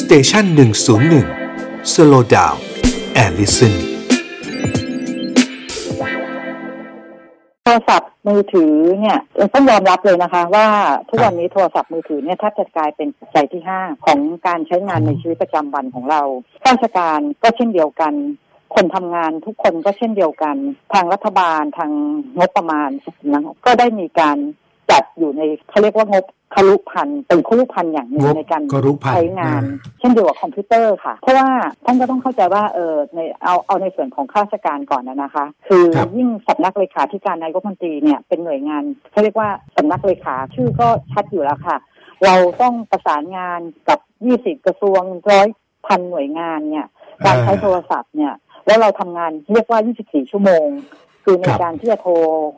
[0.00, 1.26] Station หนึ่งศูนย์หนึ่ง
[1.92, 3.74] slow down and listen
[7.64, 9.18] โทรศัพท์มือถือเนี่ย
[9.54, 10.66] ต้องยอมรับเลยนะคะ ว่า
[11.08, 16.22] ทุกวันนี้โทรศัพท์มือถือเนี่ยแทบจะกลายเป็นปัจจัยที่ห้าของการใช้งานในชีวิตประจำวันของเรา
[16.66, 18.12] ราชการก็เช่นเดียวกัน
[18.74, 20.56] คนทำงานทุกคนก็เช่นเดียวกัน
[20.92, 21.90] ทางรัฐบาลทาง
[22.38, 22.88] งบประมาณ
[23.32, 24.38] นะก็ได้มีการ
[24.90, 26.24] จัดอยู่ในเขาเรียกว่างบ
[26.54, 28.62] คารุพันเป็นคารุพันอย่างหนึ่งในการ
[29.14, 29.62] ใช้งาน
[29.98, 31.48] เช่นเดียวกับคอมพิวเตอร์ค่ะ เพราะว่า
[31.84, 35.84] ท่านก็ต้องเข้าใจว่าเออในเอาเอาในส่วนของข้าราชการก่อนนะคะ คือ
[36.16, 41.76] ยิ่งสำนักเลขาธิการนายกรัฐมนตรีเนี่ยเป็นหน่วยงานเขาเรียกว่าสำนักเลขาชื่อก็ชัดอยู่แล้วค่ะ
[42.24, 45.48] เราต้องประสานงานกับยี่สิบกระทรวงร้อย
[45.86, 46.86] พันหน่วยงานเนี่ย
[47.24, 48.34] การใช้โทรศัพท์เนี่ย
[48.66, 50.66] แล้วเราทำงานเรียกว่า 24 ชั่วโมง
[51.28, 52.12] คือในการที่จะโทร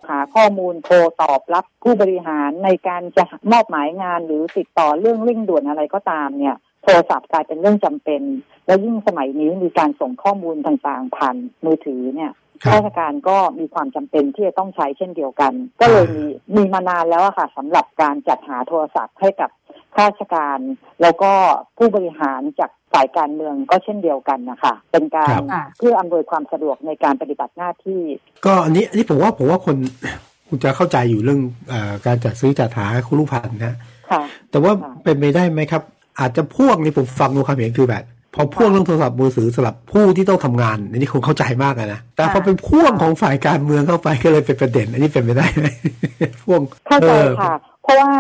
[0.08, 8.22] หาข้อมูลโทรตอบรับผู้บริหารในการจะมอบหมายงานหรือติดต่อเรื่องเร่งด่วนอะไรก็ตามเนี่ย โทรศัพท์กลายเป็นเรื่องจำเป็น
[8.66, 16.24] และยิ่งสมัยนี้มีการส่งข้อมูลต่างๆผ่านมือถือเนี่ยข้าราชการก็มีความจำเป็นที่จะต้องใช้เช่นเดียวกัน ก็เลยมี
[16.56, 19.50] มีมานานแล้วค่ะสำหรับการจัดหาโทรศัพท์ให้กับ
[19.94, 20.58] ข้าราชการ
[21.02, 21.32] แล้วก็
[21.78, 25.40] ผู้บริหารจากฝ่ายการเมืองก็เช่นเดียวกันนะคะเป็นการ
[25.78, 28.02] เพื่ออำนวยความสะดวกในการปฏิบัติหน้าที่
[28.46, 29.76] ก็อันนี้อันนี้ผมว่าผมว่าคน
[30.48, 31.40] คุณจะเข้าใจอยู่เรื่อง
[31.72, 31.74] อ
[32.06, 33.74] การจัดซื้อจัดหาคุณลูกพันนะ
[34.50, 34.72] แต่ว่า
[35.04, 35.82] เป็นไปได้ไหมครับ
[36.20, 45.66] อาจจะพ่วงนี่ผมฟังดูความเห็นคือแบบพอพ่วงเรื่องโทรศัพท์มือถือสำหรับผู้ที่ต้องทำงานอันนี้คงเข้าใจมากนะแต่พอเป็นพ่วงของฝ่ายการเมืองเข้าไปก็เลยเป็นประเด็น อันนี้เป็นไปได้ไหม
[46.42, 48.12] พ่วงเข้าใจค่ะเพ ราะว่า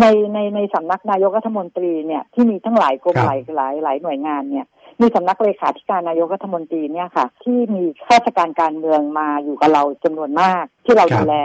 [0.00, 4.66] ในในในสำนักนายกรัฐมนตรีเนี่ยที่มีทั้งหลายกรมหลายหลายหลายหน่วยงานเนี่ย
[5.00, 11.36] มีสำนักเลขาธิการนายกรัฐมนตรีเนี่ยค่ะ ที่มีข้าราชการการเมืองมาอยู่กับเราจำนวนมากที่เราดูแล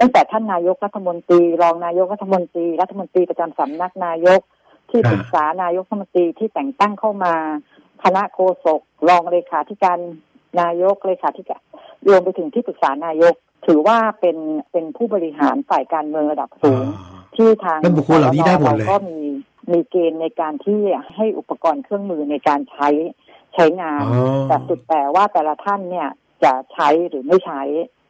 [0.00, 4.40] ตั้งแต่ท่านนายกรัฐมนตรี รองนายกรัฐมนตรี รัฐมนตรีประจำสำนักนายก
[4.90, 7.34] ที่ปรึกษานายกรัฐมนตรีที่แต่งตั้งเข้ามา
[8.04, 9.98] คณะโฆษกรองเลขาธิการ
[10.60, 11.62] นายกเลขาธิการ
[12.08, 13.34] รวมไปถึงที่ปรึกษานายก
[13.66, 14.36] ถือว่าเป็น
[14.72, 16.84] เป็นผู้บริหารฝ่ายการเมืองระดับสูง
[17.36, 19.20] ที่ทางบุคคลเหล่านี้ได้หมดเลยก็มี
[19.72, 20.80] มีเกณฑ์ในการที่
[21.14, 22.88] ให้อุปกรณ์เครื่องมือในการใช้
[23.54, 24.02] ใช้งาน
[24.48, 26.08] แต่สุดแต่ว่าแต่ละท่านเนี่ย
[26.44, 27.62] จะใช้หรือไม่ใช้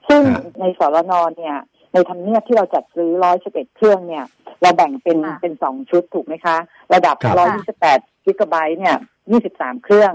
[0.09, 0.23] ซึ่ง
[0.61, 1.57] ในสรนเนี่ย
[1.93, 4.25] ในทำเนียบที่เราจัดซื้อร้อยสิบเอ็ดเครื่องเนี่ย
[4.63, 6.57] เราแบ่งเป็นเป็นสองชุดถูกไหมคะ
[6.95, 8.97] ระดับร้อยยี่สิบแปดกิกะไบต์เนี่ย
[9.31, 10.13] ยี่สิบสามเครื่อง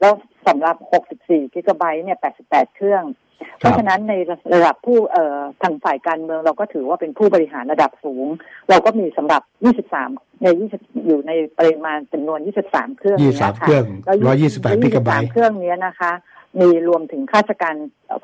[0.00, 0.12] แล้ว
[0.46, 3.02] สำหรับหกสิบสี่กิกะไบต์เนี่ยแปดสิบแปดเครื่อง
[3.58, 4.14] เพราะฉะนั้นใน
[4.54, 8.26] ระดับผู้เอ่อทางฝ่ายการเมืองเราก็ถือว่าเป็นผู้บริหารระดับสูง
[8.70, 9.42] เราก็มีสำหรับ
[9.88, 12.38] 23 ใน 20 อยู่ในปริมาณจำนวน
[12.68, 13.84] 23 เครื่องนี้ค่ะเครื่อง
[14.34, 16.12] 128กิกะไบต์เครื่องนี้นะคะ
[16.60, 17.74] มีรวมถึงข้าราชการ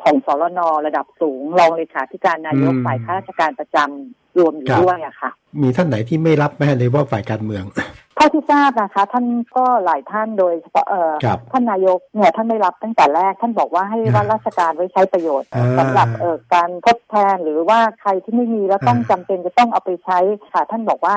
[0.03, 5.31] ของสรนระดับสูง รองเลขาธิการนายกฝ่ายข้าราชการประจำรวมอยู่ด้วยอะค่ะ
[5.63, 9.25] มีท่านไหนที่ไม่รับไหมในว่าฝ่ายการเมืองเท่าที่ทราบนะคะ ท่าน
[9.57, 11.13] ก็หลายท่านโดยเฉพาะเอ่อ
[11.53, 15.49] ท่านนายกเนี่ยท่านไม่รับตั้งแต่แรก ท่านบอกว่าให้ว่าราชการไว้ใช้ประโยชน์
[15.79, 20.19] สำหรับเอ่อการทดแทนหรือว่าใครที่ไม่มีแล้วต้องจำเป็นจะต้องเอาไปใช้
[20.53, 21.15] ค่ะ ท่านบอกว่า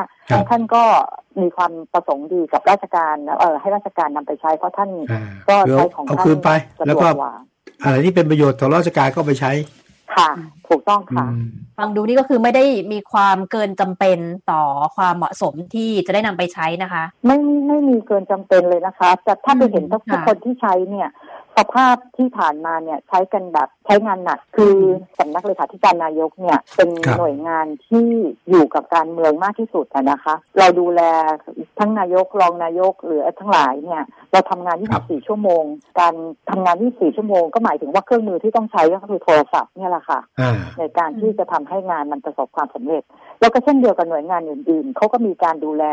[0.50, 0.84] ท่านก็
[1.42, 4.90] มีความประสงค์ดีกับราชการเอ่อให้ราชการนำไปใช้เพราะท่าน
[5.50, 6.26] ก็ใช้ของท่าน
[6.88, 7.08] แล้วก็
[7.84, 9.52] อะไรที่เป็นประโยชน์ต่อราชการก็ไปใช้
[10.16, 10.30] ค่ะ
[10.70, 11.26] ถูกต้องค่ะ
[11.78, 14.20] ฟังดูนี่ก็คือไม่ได้มีความเกินจำเป็น
[14.52, 14.62] ต่อ
[14.96, 17.38] ความเหมาะสมที่จะได้นำไปใช้นะคะ ไม่
[17.68, 21.10] ไม่มีเกินจำเป็นเลยนะคะแต่ถ้าไปเห็นทุกคนที่ใช้เนี่ย
[21.58, 24.76] สภาพที่ผ่านมาเนี่ยใช้กันแบบใช้งานหนักคือ
[25.20, 28.08] สำนักเลขาธิการนายกเนี่ยเป็นหน่วยงานที่
[28.50, 31.02] อยู่กับการเมืองมากที่สุดนะคะ เราดูแล
[31.80, 35.64] ทั้งนายกรองนายกหรือทั้งหลายเนี่ยเราทำงาน 24 ชั่วโมง
[36.00, 36.14] การ
[36.50, 40.20] ทำงาน 24 ชั่วโมงก็หมายถึงว่าเครื่องมือที่ต้องใช้ก็คือโทรศัพท์เนี่ยแหละค่ะ
[40.78, 43.04] ในการที่จะทำให้งานมันประสบความสำเร็จ
[43.40, 45.86] แล้วก็เช่นเดียวกับหน่วยงานอื่นๆเขาก็มีการดูแล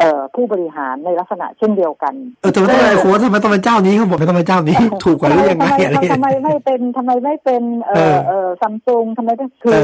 [0.00, 9.80] เอ่อผู้บริหารในลักษณะเช่นเดียวกันเออแต่ไม่ไอ้โค้ทำไมต้องเป็นเจ้านี้เขาบอกไม่ต้องเป็นเจ้านี้ ถูกกว่าหรือยังไงอะไรทำไมไม่เป็นทำไมไม่เป็นเอ่อเอ่อซัมซุงทำไมต้องคือ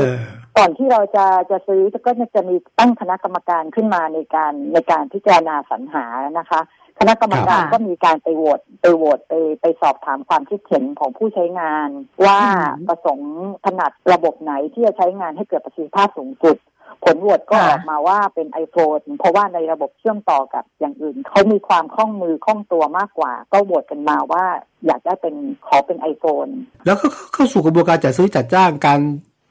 [0.59, 6.05] ก่อนที่เราจะจะซื้อก็จะมีตั้งคณะกรรมการขึ้นมาในการในการพิจารณาสรรหา
[6.41, 6.63] นะคะ
[7.01, 11.89] คณะกรรมการก็มีการไปโหวตไปโหวตไปไปสอบถามความคิดเห็นของผู้ใช้งาน
[12.27, 12.41] ว่า
[12.89, 13.35] ประสงค์
[13.65, 16.57] ถนัดระบบไหนที่จะใช้งานให้เกิดประสิทธิภาพสูงสุด
[17.05, 24.45] ผลโหวตก็ออกมาว่าเป็น iPhone เพราะว่าในระบบเชื่อมต่อกับอย่างอื่น เขามีความคล่องมือคล่องตัวมากกว่า ก็โหวตกันมาว่า
[24.87, 25.35] อยากได้เป็น
[25.67, 26.51] ขอเป็น iPhone
[26.87, 29.01] แล้วก็เข้าสู่กระบวนการจัดซื้อจัดจ้างการ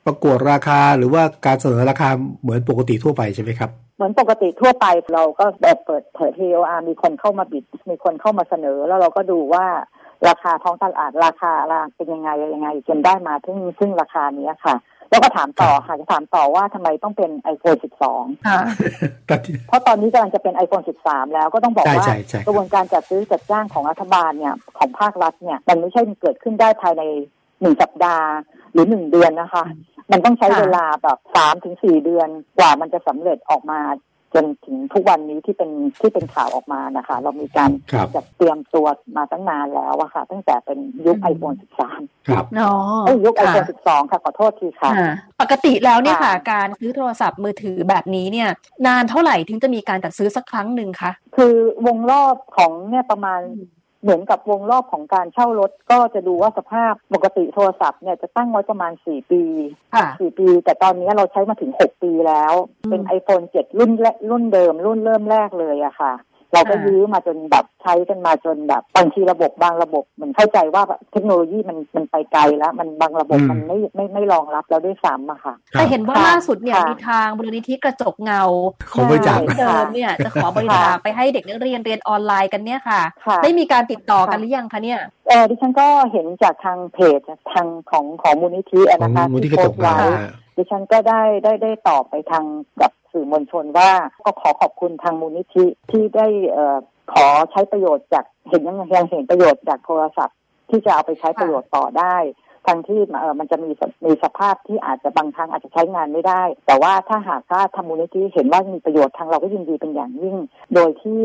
[0.06, 2.10] ประกวดราคาหรือว่าการเสนอราคา
[2.42, 9.66] เหมือนปกติทั่วไปใช่ไหมครับเหมือนปกติทั่วไปเราก็แบบเปิดเผย TOR มีคนเข้ามาบิด มีคนเข้ามาเสนอ แล้วเราก็ดูว่า
[10.28, 14.76] ราคาท้องตลาดราคาราเป็นยังไงยังไงจนได้มาถึงซึ่งราคานี้ค่ะ
[15.16, 17.80] แล้วก็ถามต่อค่ะจะถามต่อว่าทำไมต้องเป็น iPhone
[18.12, 18.60] 12ค่ะ
[19.68, 27.04] เพราะตอนนี้กำลังจะเป็น iPhone 13 แล้วก็ต้องบอกว่าใช่ใช่กระบวนการจัดซื้อจัดจ้างของรัฐบาลเนี่ยของภาครัฐเนี่ยมันไม่ใช่เกิดขึ้นได้ภายใน
[27.62, 28.28] หนึ่งสัปดาห์
[28.74, 29.64] หรือหนึ่งเดือนนะคะ
[30.12, 32.28] มันต้องใช้ค่ะเวลาแบบสามถึงสี่เดือน
[32.58, 33.80] กว่ามันจะสำเร็จออกมา
[34.36, 38.88] จนถึงทุกวันนี้ที่เป็นที่เป็นข่าวออกมานะคะ เรามีการครับจัดเตรียมตัว
[39.18, 41.58] มาตั้งนานแล้วอะค่ะ ตั้งแต่เป็นยุค iPhone
[41.92, 42.72] 13 ครับ อ๋อ
[43.06, 48.50] เอ้ยยุคค่ะ iPhone 12 ค่ะ ขอโทษทีค่ะค่ะปกติแล้วเนี่ยค่ะค่ะ การซื้อโทรศัพท์มือถือแบบนี้เนี่ย
[48.88, 51.54] นานเท่าไหร่ถึงจะมีการจัดซื้อสักครั้งหนึ่งคะ คือ
[51.88, 53.42] วงรอบของเนี่ยประมาณ
[54.06, 59.44] เหมือนกับวงรอบของการเช่ารถ ก็จะดูว่าสภาพปกติโทรศัพท์เนี่ยจะตั้งไว้ประมาณสี่ปี
[59.94, 62.54] ค่ะสี่ปี แต่ตอนนี้เราใช้มาถึงหกปีแล้ว
[62.84, 66.14] อืมเป็น iPhone 7 รุ่นแรกรุ่นเดิม รุ่นเริ่มแรกเลยอะค่ะ
[66.54, 78.44] เราก็อ่ายืยื้อมาจนแบบใช้กันมาจนแบบบางทีระบบบางระบบเหมือนเข้าใจว่าเทคโนโลยีมันมันไปไกลแล้ว มันบางระบบอืมมันไม่ไม่ไม่รองรับแล้วด้วยซ้ำอะค่ะครับแต่เห็นว่าค่ะล่าสุดเนี่ยค่ะมีทางมูลนิธิกระจกเงา
[78.94, 87.20] ขอบริจาคที่เดิมเนี่ยจะขอบริจาคไปให้เด็กนักเรียนเรียนออนไลน์กันเนี่ยค่ะค่ะได้มีการติดต่อกันค่ะหรือยังคะเนี่ยเออดิฉันก็เห็นจากทางเพจ
[87.54, 92.44] ทางของของมูลนิธิอะของนะคะมูลที่ที่กระโพจสกต์เงาไว้ฮะดิฉันก็ได้ได้ได้ตอบไปทาง
[92.82, 93.92] กับ สื่อมวลชนว่า
[94.26, 96.78] ก็ขอขอบคุณทางมูลนิธิที่ได้เอ่อ
[97.14, 100.38] ขอใช้ประโยชน์จากเห็นยังยังเห็นประโยชน์จากโทรศัพท์
[100.70, 102.18] ที่จะเอาไปใช้ประโยชน์ต่อได้
[102.68, 110.38] ทั้งที่เอ่อมันจะมีสมีสภาพที่อาจจะบางครั้งอาจจะใช้งานไม่ได้ แต่ว่าถ้าหากว่าทางมูลนิธิเห็นว่ามีประโยชน์ทางเราก็ยินดีเป็นอย่างยิ่ง
[110.74, 111.22] โดยที่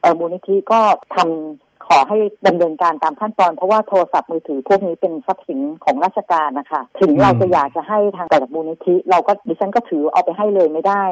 [0.00, 0.80] เอ่อมูลนิธิก็
[1.14, 11.04] ทำขอให้ดำเนินการตามขั้นตอน เพราะว่าโทรศัพท์มือถือพวกนี้เป็นทรัพย์สินของราชการนะคะ ถึงเราจะอยากจะให้ทางแต่ละมูลนิธิ เราก็ดิฉันก็ถือเอาไปให้เลยไม่ได้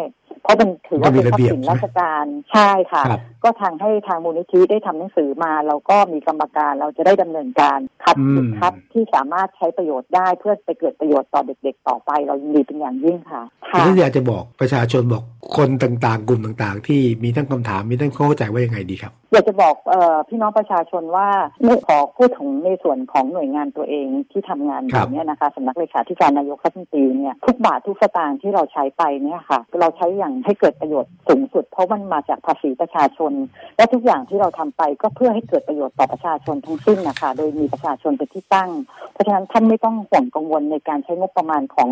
[0.42, 15.24] เพราะมันถือว่าเป็นทรัพย์สินราชการใช่ค่ะครับก็ทางให้ทางมูลนิธิได้ทำหนังสือมาเราก็มีกรรมการเราจะได้ดำเนินการคัดอืมสินคัดที่สามารถใช้ประโยชน์ได้เพื่อไปเกิดประโยชน์ต่อเด็ก ๆ ต่อไปเรายินดีเป็นอย่างยิ่งค่ะทีค่ะนี้อยากจะบอกประชาชนบอก
[15.56, 21.28] คนต่างๆ กลุ่มต่างๆ ที่มีทั้งคำถามมีทั้งข้อเข้าใจว่ายังไงดีครับ อยากจะบอกเออพี่น้องประชาชนว่า
[21.64, 33.32] ไม่ขอพูดถึงในส่วนของหน่วยงานตัวเองที่ทำงานอครับยู่เนี่ยนะคะสำนักเลขาธิการนายกรัฐมนตรีเนี่ยทุกบาททุกสตางค์ที่เราใช้ไปเนี่ยค่ะ เราใช้อย่างให้เกิดประโยชน์สูงสุด เพราะมันมาจากภาษีประชาชน
[33.76, 38.70] และทุกอย่างที่เราทำไปก็เพื่อให้เกิดประโยชน์ต่อประชาชนทั้งสิ้นนะคะโดยมีประชาชนเป็นที่ตั้ง
[39.12, 41.90] เพราะฉะนั้นท่านไม่ต้องห่วงกังวลในการใช้งบประมาณของ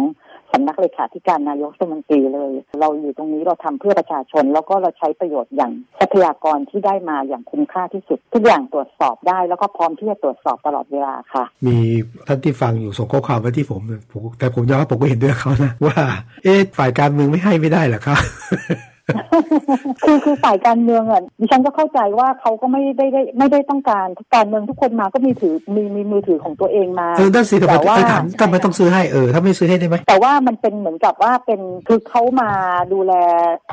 [0.53, 11.77] สำนักเลขาธิการนายกรัฐมนตรีเลย เราอยู่ตรงนี้เราทำเพื่อประชาชน แล้วก็เราใช้ประโยชน์อย่างทรัพยากรที่ได้มาอย่างคุ้มค่าที่สุด ทุกอย่างตรวจสอบได้ แล้วก็พร้อมที่จะตรวจสอบตลอดเวลาค่ะ มี
[12.27, 13.81] ท่านที่ฟังอยู่ส่งข้อความมาที่ผม
[14.39, 15.97] แต่ผมยอมรับผมก็เห็นด้วยเขานะว่า
[16.45, 18.18] เอ๊ะฝ่ายการเมืองไม่ให้ไม่ได้หรอครับ
[20.05, 32.51] คือคือฝ่ายการเมืองอะดิฉันก็เข้าใจว่าเขาก็ไม่ได้ได้ไม่ได้ต้องการการเมืองทุกคนมาก็มีถือมีมีมือถือของตัวเองมาเออนั่นสิทำไมแต่ว่าไปถามทำไมต้องซื้อให้เออถ้าไม่ซื้อให้ได้ไหมแต่ว่ามันเป็นเหมือนกับว่าเป็นคือเขามา
[32.93, 33.13] ดูแล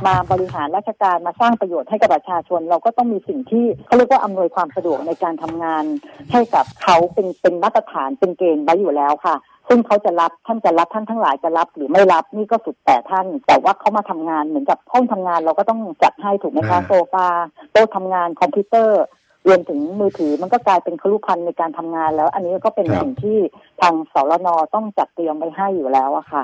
[0.08, 5.84] มาบริหารราชการมาสร้างประโยชน์ให้กับประชาชน เราก็ต้องมีสิ่งที่เขาเรียกว่าอำนวยความสะดวกในการทำงาน
[6.32, 9.36] ให้กับเขาเป็นเป็นมาตรฐานเป็นเกณฑ์ไว้อยู่แล้วค่ะ
[9.68, 17.28] ซึ่งเขาจะรับท่านจะรับท่านทั้งหลายจะรับหรือไม่รับนี่ก็สุดแต่ท่าน แต่ว่าเขามาทำงานเหมือนกับห้องทำงานเราก็ต้องจัดให้ถูกไหมคะอ่าโซฟา
[17.72, 19.02] โต๊ะทำงานคอมพิวเตอร์
[19.48, 23.38] รวมถึงมือถือมันก็กลายเป็นคลุพันธ์ในการทำงานแล้ว อันนี้ก็เป็นครับสิ่งที่
[23.82, 26.44] ทางสรนต้องจัดเตรียมไว้ให้อยู่แล้วอะค่ะ